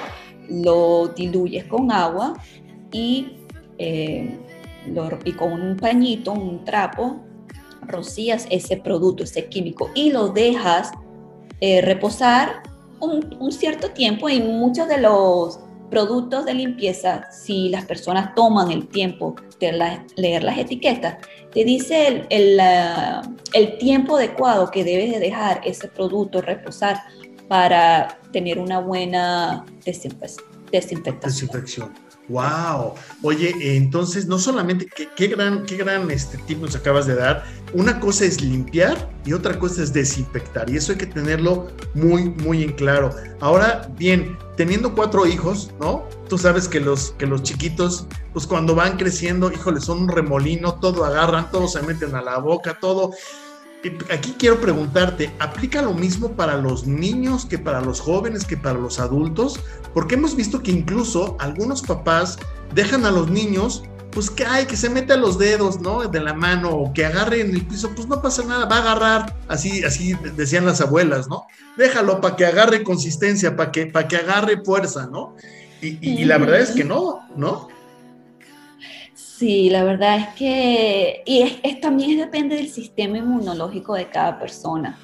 [0.49, 2.33] lo diluyes con agua
[2.91, 3.37] y,
[3.77, 4.37] eh,
[5.25, 7.21] y con un pañito, un trapo,
[7.87, 10.91] rocías ese producto, ese químico y lo dejas
[11.61, 12.63] eh, reposar
[12.99, 18.87] un, cierto tiempo y muchos de los productos de limpieza, si las personas toman el
[18.87, 21.17] tiempo de leer las etiquetas,
[21.55, 22.59] te dice el,
[23.53, 27.01] el, tiempo adecuado que debes de dejar ese producto reposar
[27.47, 30.45] para tener una buena desinfección.
[30.69, 31.93] Desinfección.
[32.27, 32.95] Wow.
[33.21, 37.43] Oye, entonces no solamente qué, gran, qué gran este tip nos acabas de dar.
[37.73, 40.69] Una cosa es limpiar y otra cosa es desinfectar.
[40.69, 43.13] Y eso hay que tenerlo muy, muy en claro.
[43.41, 46.07] Ahora, bien, teniendo cuatro hijos, ¿no?
[46.27, 50.75] Tú sabes que los, que los chiquitos, pues cuando van creciendo, híjole, son un remolino,
[50.75, 53.11] todo agarran, todo se meten a la boca, todo
[54.11, 58.79] aquí quiero preguntarte, ¿aplica lo mismo para los niños que para los jóvenes, que para
[58.79, 59.59] los adultos?
[59.93, 62.37] Porque hemos visto que incluso algunos papás
[62.73, 66.07] dejan a los niños, pues que hay, que se mete a los dedos, ¿no?
[66.07, 68.81] De la mano o que agarre en el piso, pues no pasa nada, va a
[68.81, 71.45] agarrar, así, así decían las abuelas, ¿no?
[71.77, 75.35] Déjalo para que agarre consistencia, para que, para que agarre fuerza, ¿no?
[75.81, 77.67] y la verdad es que no, ¿no?
[79.37, 84.97] Sí, la verdad es que, y es, también depende del sistema inmunológico de cada persona.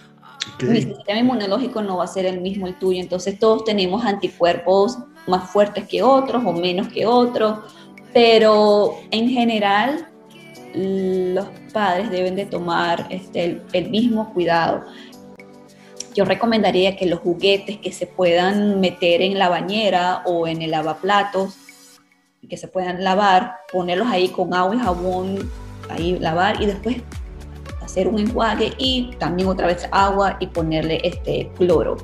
[0.62, 5.00] Mi sistema inmunológico no va a ser el mismo el tuyo, entonces todos tenemos anticuerpos
[5.28, 7.60] más fuertes que otros o menos que otros,
[8.13, 10.08] pero en general
[10.74, 14.86] los padres deben de tomar este, el, el mismo cuidado.
[16.15, 20.72] Yo recomendaría que los juguetes que se puedan meter en la bañera o en el
[20.72, 21.58] lavaplatos,
[22.48, 25.52] que se puedan lavar, ponerlos ahí con agua y jabón,
[25.90, 26.98] ahí lavar y después
[27.82, 31.98] hacer un enjuague y también otra vez agua y ponerle este cloro.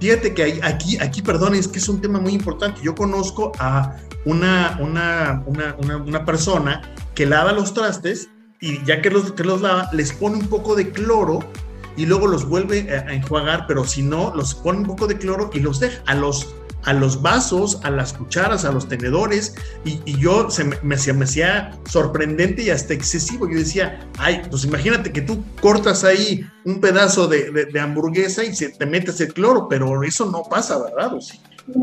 [0.00, 2.80] Fíjate que aquí, aquí, perdón, es que es un tema muy importante.
[2.82, 6.82] Yo conozco a una, una, una, una, persona
[7.14, 8.28] que lava los trastes
[8.60, 11.40] y ya que los, que los lava, les pone un poco de cloro
[11.96, 15.50] y luego los vuelve a enjuagar, pero si no, los pone un poco de cloro
[15.52, 16.00] y los deja.
[16.06, 20.94] A los a los vasos, a las cucharas, a los tenedores, y, yo se me,
[20.94, 23.48] hacía, me hacía sorprendente y hasta excesivo.
[23.48, 28.70] Yo decía, ay, pues imagínate que tú cortas ahí un pedazo de, hamburguesa y se,
[28.70, 31.12] te metes el cloro, pero eso no pasa, ¿verdad?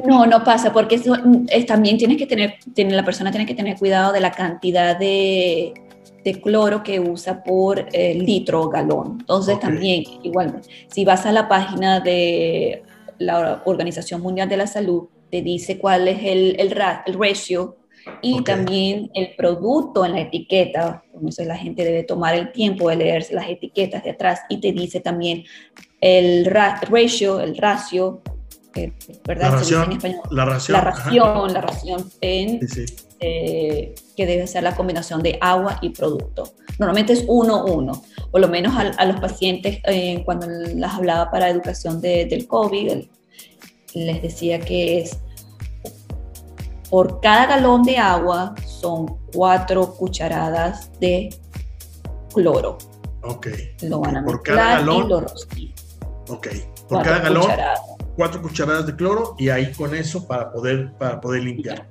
[0.08, 1.16] No, no pasa, porque eso,
[1.50, 4.98] es, también tienes que tener, tiene, la persona tiene que tener cuidado de la cantidad
[4.98, 5.74] de,
[6.24, 9.18] de cloro que usa por eh, litro o galón.
[9.20, 12.82] Entonces también, igual, si vas a la página de
[13.20, 17.78] la Organización Mundial de la Salud te dice cuál es el, el, ratio
[18.22, 21.04] y también el producto en la etiqueta.
[21.14, 24.72] Entonces la gente debe tomar el tiempo de leerse las etiquetas de atrás y te
[24.72, 25.44] dice también
[26.02, 28.22] el ratio, el ratio,
[28.76, 28.94] eh,
[29.28, 29.52] ¿verdad?
[29.52, 30.00] La ración,
[30.32, 32.60] la ración, la ración, la ración en,
[33.20, 36.54] eh, que debe ser la combinación de agua y producto.
[36.78, 38.02] Normalmente es uno uno
[38.36, 43.06] por lo menos a, los pacientes eh, cuando las hablaba para educación del COVID,
[43.94, 45.20] les decía que es
[46.90, 51.34] por cada galón de agua son cuatro cucharadas de
[52.34, 52.78] cloro.
[53.24, 53.48] Ok.
[53.84, 55.26] Lo van a por cada galón,
[56.28, 56.48] Ok.
[56.90, 57.46] Por cada galón,
[58.18, 61.88] cuatro cucharadas de cloro y ahí con eso para poder, para poder limpiar.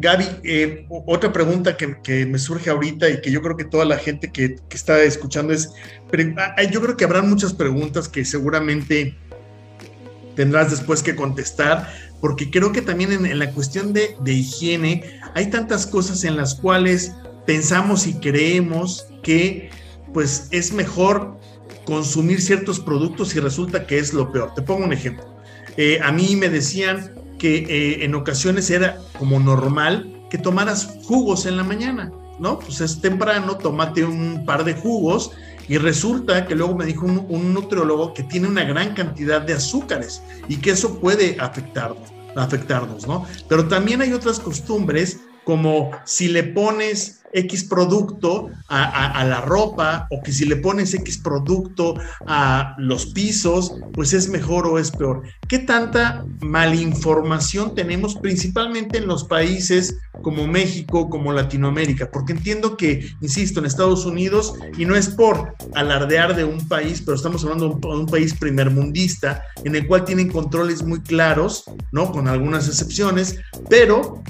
[0.00, 3.98] Gaby, eh, otra pregunta que, me surge ahorita y que yo creo que toda la
[3.98, 5.70] gente que, está escuchando es,
[6.36, 9.16] ah, yo creo que habrá muchas preguntas que seguramente
[10.36, 15.50] tendrás después que contestar, porque creo que también en, la cuestión de, de, higiene hay
[15.50, 17.12] tantas cosas en las cuales
[17.44, 19.70] pensamos y creemos que
[20.14, 21.38] pues es mejor
[21.84, 24.54] consumir ciertos productos y resulta que es lo peor.
[24.54, 25.24] Te pongo un ejemplo.
[25.76, 31.46] Eh, a mí me decían, que eh, en ocasiones era como normal que tomaras jugos
[31.46, 32.58] en la mañana, ¿no?
[32.58, 35.30] Pues es temprano, tómate un par de jugos
[35.68, 40.22] y resulta que luego me dijo un, nutriólogo que tiene una gran cantidad de azúcares
[40.48, 43.26] y que eso puede afectarnos, afectarnos, ¿no?
[43.48, 50.22] Pero también hay otras costumbres como si le pones X producto a, la ropa o
[50.22, 51.94] que si le pones X producto
[52.26, 55.22] a los pisos, pues es mejor o es peor.
[55.48, 62.10] ¿Qué tanta malinformación tenemos principalmente en los países como México, como Latinoamérica?
[62.10, 67.00] Porque entiendo que, insisto, en Estados Unidos, y no es por alardear de un país,
[67.00, 72.12] pero estamos hablando de un, país primermundista en el cual tienen controles muy claros, ¿no?
[72.12, 73.38] Con algunas excepciones,
[73.70, 74.22] pero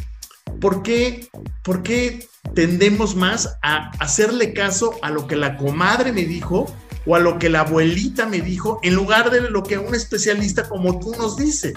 [0.60, 1.28] ¿por qué,
[1.62, 6.66] por qué tendemos más a hacerle caso a lo que la comadre me dijo
[7.06, 10.68] o a lo que la abuelita me dijo en lugar de lo que un especialista
[10.68, 11.74] como tú nos dice.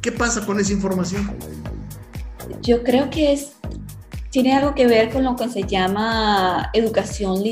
[0.00, 1.36] ¿Qué pasa con esa información?
[2.62, 3.52] Yo creo que es,
[4.30, 7.42] tiene algo que ver con lo que se llama educación,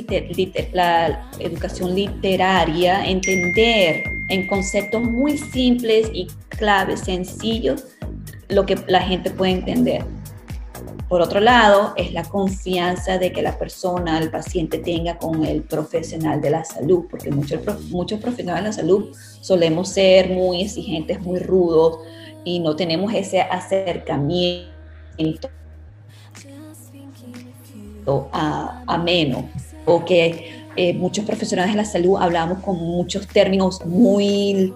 [0.73, 7.85] la educación literaria, entender en conceptos muy simples y claves, sencillos,
[8.49, 10.05] lo que la gente puede entender.
[11.09, 15.63] Por otro lado, es la confianza de que la persona, el paciente tenga con el
[15.63, 21.21] profesional de la salud, porque muchos, muchos profesionales de la salud solemos ser muy exigentes,
[21.21, 22.01] muy rudos
[22.45, 24.69] y no tenemos ese acercamiento
[28.33, 29.49] a, ameno,
[29.85, 34.75] o que eh, muchos profesionales de la salud hablamos con muchos términos muy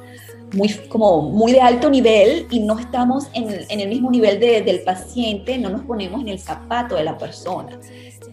[0.53, 4.63] muy, como muy de alto nivel y no estamos en, en el mismo nivel de,
[4.63, 7.79] del paciente, no nos ponemos en el zapato de la persona.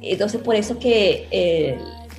[0.02, 1.78] Entonces, por eso que eh,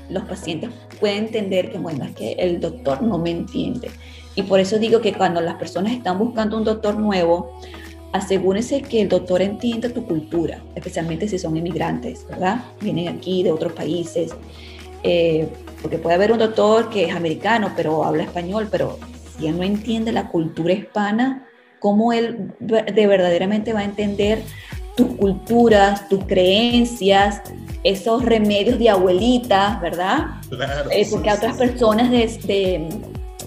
[0.08, 3.90] los pacientes pueden entender que, bueno, es que el doctor no me entiende.
[4.34, 7.58] Y por eso digo que cuando las personas están buscando un doctor nuevo,
[8.12, 12.64] asegúrense que el doctor entienda tu cultura, especialmente si son inmigrantes, ¿verdad?
[12.80, 14.32] Vienen aquí de otros países.
[15.02, 15.48] Eh,
[15.82, 18.98] porque puede haber un doctor que es americano, pero habla español, pero
[19.46, 21.46] él no entiende la cultura hispana,
[21.78, 24.42] ¿cómo él de verdaderamente va a entender
[24.96, 27.40] tus culturas, tus creencias,
[27.84, 30.26] esos remedios de abuelita, ¿verdad?
[30.48, 30.90] Claro.
[30.90, 32.88] Eh, porque a otras personas de,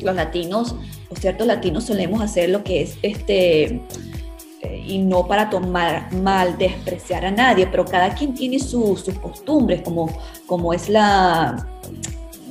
[0.01, 0.75] los latinos,
[1.09, 3.81] o ciertos latinos solemos hacer lo que es este
[4.61, 9.81] eh, y no para tomar mal, despreciar a nadie, pero cada quien tiene sus costumbres,
[9.81, 10.09] como,
[10.47, 11.67] como es la,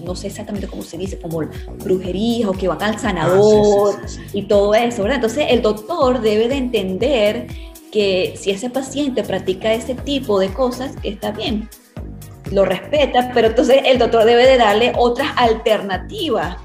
[0.05, 1.41] no sé exactamente cómo se dice, como
[1.85, 5.17] brujería o que van al sanador ah, y todo eso, ¿verdad?
[5.17, 7.47] Entonces el doctor debe de entender
[7.91, 11.69] que si ese paciente practica ese tipo de cosas, está bien,
[12.51, 16.57] lo respeta, pero entonces el doctor debe de darle otras alternativas.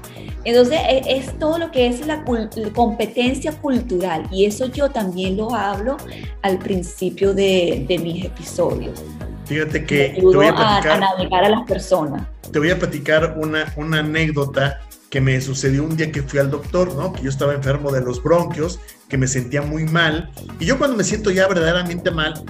[0.44, 2.24] Entonces e, es, todo lo que es la,
[2.72, 5.96] competencia cultural y eso yo también lo hablo
[6.42, 9.02] al principio de, de mis episodios.
[9.46, 12.26] Fíjate que te voy a, platicar, a, navegar a las personas.
[12.52, 14.80] Te voy a platicar una, una anécdota
[15.10, 17.12] que me sucedió un día que fui al doctor, ¿no?
[17.12, 20.30] Que yo estaba enfermo de los bronquios, que me sentía muy mal.
[20.58, 22.42] Y yo cuando me siento ya verdaderamente mal,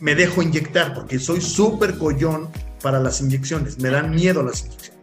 [0.00, 2.50] me dejo inyectar porque soy súper collón
[2.82, 3.78] para las inyecciones.
[3.78, 4.93] Me dan miedo las inyecciones.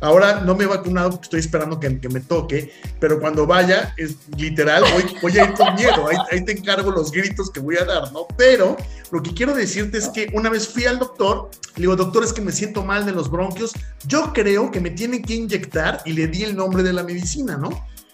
[0.00, 4.16] Ahora no me he vacunado porque estoy esperando que, me toque, pero cuando vaya, es
[4.36, 4.84] literal,
[5.20, 8.26] voy, a ir con miedo, ahí, te encargo los gritos que voy a dar, ¿no?
[8.36, 8.76] Pero
[9.10, 12.32] lo que quiero decirte es que una vez fui al doctor, le digo, doctor, es
[12.32, 13.72] que me siento mal de los bronquios,
[14.06, 17.56] yo creo que me tienen que inyectar y le di el nombre de la medicina,
[17.56, 17.70] ¿no?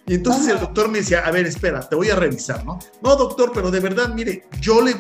[0.07, 2.79] Y entonces el doctor me decía, a ver, espera, te voy a revisar, ¿no?
[3.01, 4.95] No, doctor, pero de verdad, mire, yo le,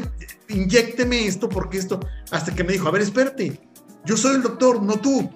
[0.48, 3.60] inyecteme esto porque esto, hasta que me dijo, a ver, espérate,
[4.06, 5.30] yo soy el doctor, no tú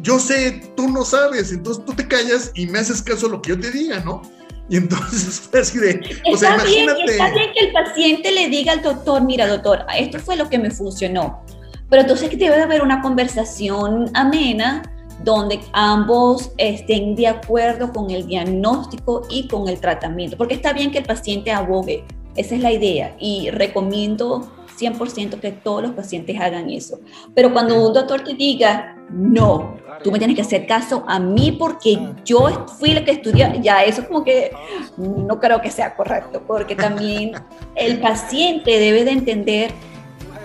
[0.00, 3.42] yo sé, tú no sabes, entonces tú te callas y me haces caso a lo
[3.42, 4.22] que yo te diga, ¿no?
[4.68, 6.00] Y entonces fue así de,
[6.32, 7.02] o sea, imagínate.
[7.04, 10.48] Bien, está bien que el paciente le diga al doctor, mira, doctor, esto fue lo
[10.48, 11.42] que me funcionó.
[11.88, 14.82] Pero entonces debe de haber una conversación amena
[15.22, 20.90] donde ambos estén de acuerdo con el diagnóstico y con el tratamiento, porque está bien
[20.90, 22.04] que el paciente abogue,
[22.34, 27.00] esa es la idea, y recomiendo 100% que todos los pacientes hagan eso.
[27.34, 31.52] Pero cuando un doctor te diga, no, tú me tienes que hacer caso a mí
[31.52, 34.50] porque yo fui la que estudió, ya eso como que
[34.96, 37.32] no creo que sea correcto, porque también
[37.74, 39.70] el paciente debe de entender,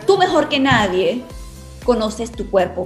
[0.05, 1.23] tú mejor que nadie
[1.83, 2.83] conoces tu cuerpo.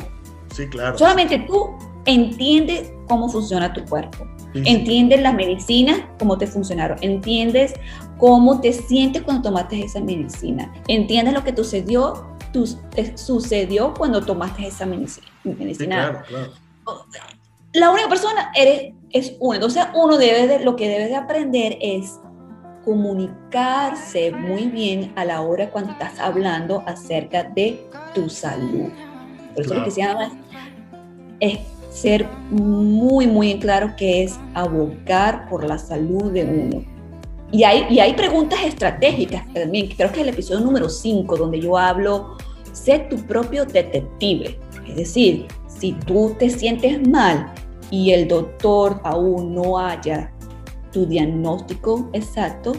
[0.53, 0.97] Sí, claro.
[0.97, 1.75] Solamente tú
[2.05, 4.25] entiendes cómo funciona tu cuerpo.
[4.53, 6.97] Entiendes las medicinas, cómo te funcionaron.
[7.01, 7.73] Entiendes
[8.17, 10.71] cómo te sientes cuando tomaste esa medicina.
[10.87, 12.25] Entiendes lo que sucedió,
[13.15, 15.27] sucedió cuando tomaste esa medicina.
[15.77, 16.51] Claro, claro.
[17.73, 19.55] La única persona eres, es uno.
[19.55, 22.19] Entonces uno debe de, lo que debe de aprender es
[22.85, 28.89] comunicarse muy bien a la hora cuando estás hablando acerca de tu salud.
[29.53, 30.31] Por eso lo que se llama
[31.39, 36.85] es ser muy, muy en claro que es abocar por la salud de uno.
[37.51, 41.59] Y hay, y hay preguntas estratégicas también, creo que es el episodio número 5, donde
[41.59, 42.37] yo hablo,
[42.73, 44.59] sé tu propio detective.
[44.87, 47.53] Es decir, si tú te sientes mal
[47.91, 50.31] y el doctor aún no haya
[50.91, 52.73] tu diagnóstico exacto,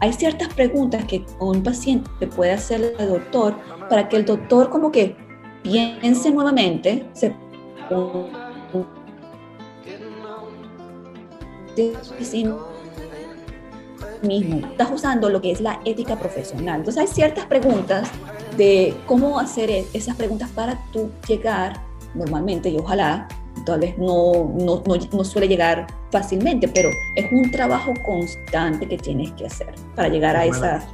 [0.00, 3.56] hay ciertas preguntas que un paciente puede hacer al doctor
[3.88, 5.16] para que el doctor como que
[5.62, 7.34] piense nuevamente, se
[14.22, 14.66] mismo.
[14.66, 16.80] Estás usando lo que es la ética profesional.
[16.80, 18.10] Entonces hay ciertas preguntas
[18.58, 21.80] de cómo hacer e-, esas preguntas para tú llegar
[22.14, 23.26] normalmente y ojalá
[23.64, 29.32] tal vez no, no, no, suele llegar fácilmente, pero es un trabajo constante que tienes
[29.32, 30.86] que hacer para llegar a esa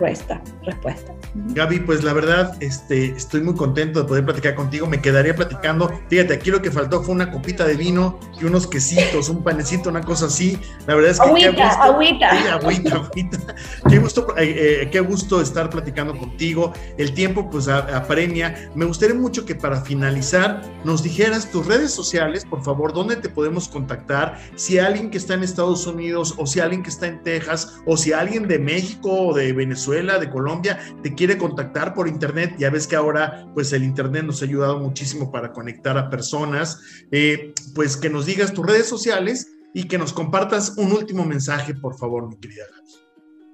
[0.00, 0.40] respuesta.
[0.64, 1.12] respuesta.
[1.34, 4.86] Gaby, pues la verdad, este, estoy muy contento de poder platicar contigo.
[4.86, 5.92] Me quedaría platicando.
[6.08, 9.90] Fíjate, aquí lo que faltó fue una copita de vino y unos quesitos, un panecito,
[9.90, 10.58] una cosa así.
[10.86, 11.28] La verdad es que.
[11.28, 12.30] Agüita, qué gusto, agüita.
[12.30, 13.38] Sí, agüita, agüita.
[13.88, 16.72] Qué gusto, eh, eh, qué gusto estar platicando contigo.
[16.96, 18.70] El tiempo, pues, apremia.
[18.74, 23.28] Me gustaría mucho que para finalizar nos dijeras tus redes sociales, por favor, dónde te
[23.28, 24.38] podemos contactar.
[24.56, 27.96] Si alguien que está en Estados Unidos o si alguien que está en Texas o
[27.96, 32.70] si alguien de México o de Venezuela, de Colombia, te quiere contactar por internet, ya
[32.70, 36.80] ves que ahora pues el internet nos ha ayudado muchísimo para conectar a personas,
[37.10, 41.74] eh, pues que nos digas tus redes sociales y que nos compartas un último mensaje,
[41.74, 42.64] por favor, mi querida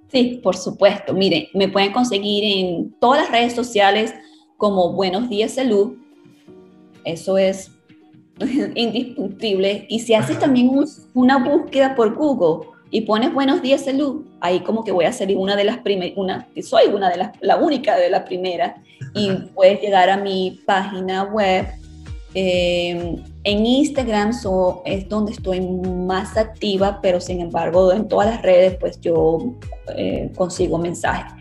[0.08, 1.12] Sí, por supuesto.
[1.12, 4.14] Miren, me pueden conseguir en todas las redes sociales
[4.56, 5.94] como Buenos Días Salud.
[7.04, 7.72] Eso es
[8.74, 9.86] indiscutible.
[9.88, 10.70] Y si haces también
[11.12, 15.36] una búsqueda por Google, y pones buenos días salud, ahí como que voy a ser
[15.36, 18.80] una de las primeras, una, soy una de las, la única de las primeras,
[19.14, 21.66] y puedes llegar a mi página web.
[22.34, 28.42] Em, en Instagram so, es donde estoy más activa, pero sin embargo en todas las
[28.42, 29.54] redes pues yo
[29.96, 31.32] eh, consigo mensajes.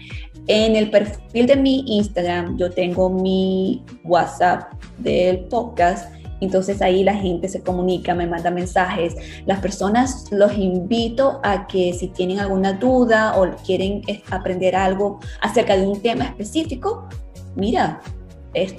[0.48, 7.16] En el perfil de mi Instagram yo tengo mi WhatsApp del podcast entonces ahí la
[7.16, 9.16] gente se comunica, me manda mensajes.
[9.46, 15.78] Las personas los invito a que si tienen alguna duda o quieren aprender algo acerca
[15.78, 17.08] de un tema específico,
[17.56, 18.02] mira,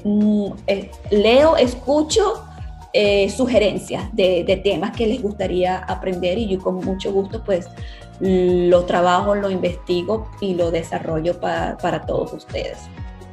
[0.05, 0.47] mm,
[1.11, 2.43] leo, escucho
[2.93, 7.67] eh, sugerencias de, temas que les gustaría aprender y yo con mucho gusto pues
[8.21, 12.79] lo trabajo, lo investigo y lo desarrollo para todos ustedes.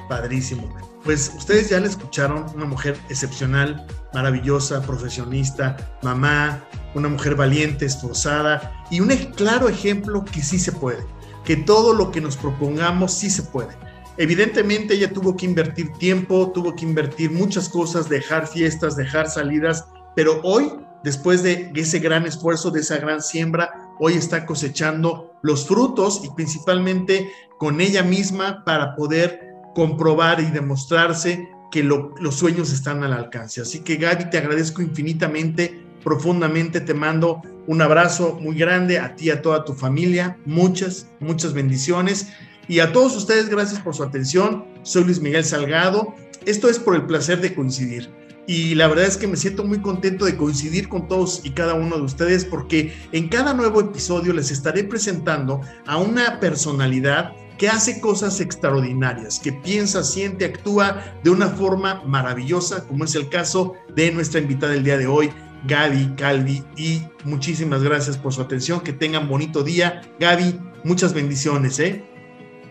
[0.10, 0.68] Padrísimo.
[1.04, 6.64] Pues ustedes ya la escucharon, una mujer excepcional, maravillosa, profesionista, mamá,
[6.96, 11.04] una mujer valiente, esforzada y un claro ejemplo que sí se puede,
[11.44, 13.76] que todo lo que nos propongamos sí se puede.
[14.18, 19.86] Evidentemente ella tuvo que invertir tiempo, tuvo que invertir muchas cosas, dejar fiestas, dejar salidas,
[20.16, 20.72] pero hoy,
[21.04, 26.30] después de ese gran esfuerzo, de esa gran siembra, hoy está cosechando los frutos y
[26.36, 33.60] principalmente con ella misma para poder comprobar y demostrarse que los sueños están al alcance.
[33.60, 39.32] Así que Gaby, te agradezco infinitamente, profundamente, te mando un abrazo muy grande a ti,
[39.32, 42.28] a toda tu familia, muchas, muchas bendiciones.
[42.68, 44.66] Y a todos ustedes, gracias por su atención.
[44.84, 46.14] Soy Luis Miguel Salgado.
[46.46, 48.08] Esto es por el placer de coincidir.
[48.46, 51.74] Y la verdad es que me siento muy contento de coincidir con todos y cada
[51.74, 57.68] uno de ustedes porque en cada nuevo episodio les estaré presentando a una personalidad que
[57.70, 63.74] hace cosas extraordinarias, que piensa, siente, actúa de una forma maravillosa, como es el caso
[63.96, 65.32] de nuestra invitada del día de hoy,
[65.66, 66.64] Gaby Calvi.
[66.78, 68.82] Y muchísimas gracias por su atención.
[68.82, 70.02] Que tengan bonito día.
[70.20, 71.80] Gaby, muchas bendiciones.
[71.80, 72.04] ¿eh?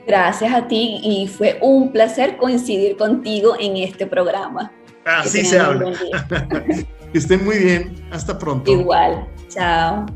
[0.06, 4.72] Gracias a ti y fue un placer coincidir contigo en este programa.
[5.04, 5.92] Así se habla.
[7.12, 7.94] que estén muy bien.
[8.10, 8.70] Hasta pronto.
[8.70, 9.26] Igual.
[9.48, 10.06] Chao.